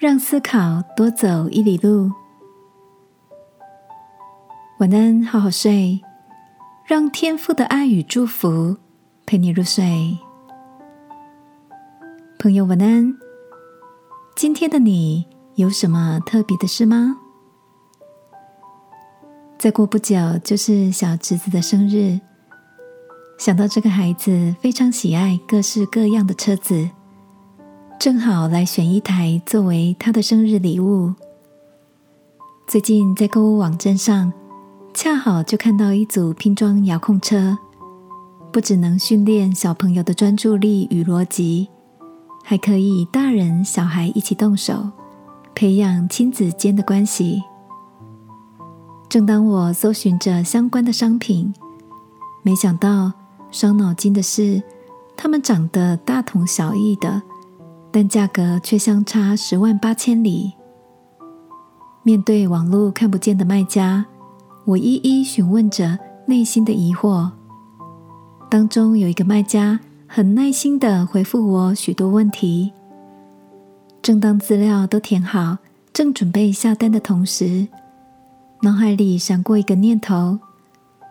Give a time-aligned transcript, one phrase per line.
[0.00, 2.10] 让思考多走一里路。
[4.78, 6.00] 晚安，好好睡，
[6.86, 8.78] 让天父的爱与祝福
[9.26, 10.16] 陪你入睡。
[12.38, 13.14] 朋友，晚安。
[14.34, 15.26] 今天的你
[15.56, 17.18] 有什么特别的事吗？
[19.58, 22.18] 再过不久就是小侄子的生日，
[23.38, 26.88] 想到这个孩子非常喜爱各式各样的车子。
[28.00, 31.12] 正好来选一台作为他的生日礼物。
[32.66, 34.32] 最近在购物网站上，
[34.94, 37.58] 恰好就看到一组拼装遥控车，
[38.50, 41.68] 不只能训练小朋友的专注力与逻辑，
[42.42, 44.88] 还可以大人小孩一起动手，
[45.54, 47.42] 培养亲子间的关系。
[49.10, 51.52] 正当我搜寻着相关的商品，
[52.40, 53.12] 没想到
[53.50, 54.62] 伤脑筋的是，
[55.14, 57.20] 它们长得大同小异的。
[57.92, 60.52] 但价格却相差十万八千里。
[62.02, 64.06] 面对网络看不见的卖家，
[64.64, 67.30] 我一一询问着内心的疑惑。
[68.48, 72.72] 当中有一个卖家很耐心的回复我许多问题。
[74.02, 75.58] 正当资料都填好，
[75.92, 77.68] 正准备下单的同时，
[78.62, 80.38] 脑海里闪过一个念头：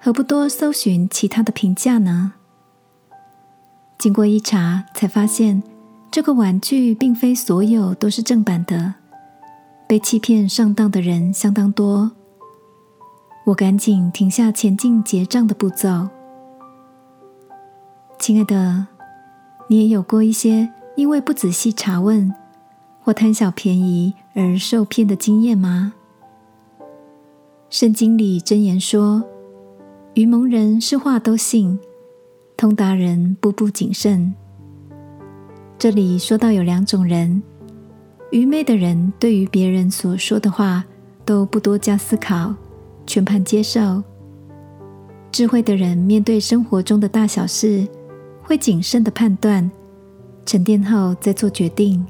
[0.00, 2.32] 何不多搜寻其他的评价呢？
[3.98, 5.62] 经过一查，才发现。
[6.10, 8.94] 这个玩具并非所有都是正版的，
[9.86, 12.10] 被欺骗上当的人相当多。
[13.44, 16.08] 我赶紧停下前进结账的步骤。
[18.18, 18.88] 亲爱的，
[19.68, 22.34] 你也有过一些因为不仔细查问
[23.00, 25.92] 或贪小便宜而受骗的经验吗？
[27.70, 29.22] 圣经里箴言说
[30.14, 31.78] ：“愚蒙人是话都信，
[32.56, 34.34] 通达人步步谨慎。”
[35.80, 37.42] 这里说到有两种人：
[38.32, 40.84] 愚昧的人对于别人所说的话
[41.24, 42.54] 都不多加思考，
[43.06, 44.02] 全盘接受；
[45.32, 47.88] 智慧的人面对生活中的大小事，
[48.42, 49.70] 会谨慎的判断，
[50.44, 52.06] 沉淀后再做决定。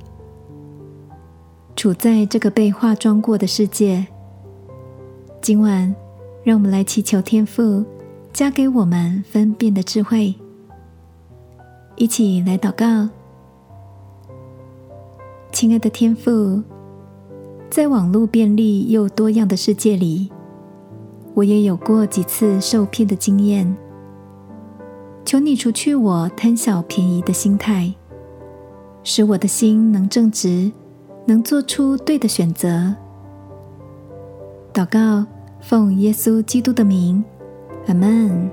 [1.77, 4.05] 处在这个被化妆过的世界，
[5.41, 5.95] 今晚
[6.43, 7.85] 让我们来祈求天父
[8.33, 10.35] 加给我们分辨的智慧，
[11.95, 13.09] 一起来祷告。
[15.53, 16.63] 亲爱的天父，
[17.69, 20.31] 在网络便利又多样的世界里，
[21.35, 23.77] 我也有过几次受骗的经验。
[25.25, 27.93] 求你除去我贪小便宜的心态，
[29.03, 30.71] 使我的心能正直，
[31.27, 32.95] 能做出对的选择。
[34.73, 35.27] 祷告，
[35.61, 37.23] 奉耶稣基督的名，
[37.87, 38.51] 阿门。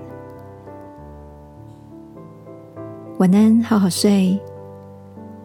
[3.20, 4.40] 晚安，好好睡。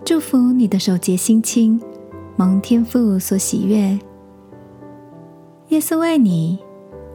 [0.05, 1.81] 祝福你的手节心清，
[2.37, 3.97] 蒙天父所喜悦。
[5.69, 6.59] 耶稣爱你，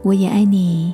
[0.04, 0.94] 我也爱你。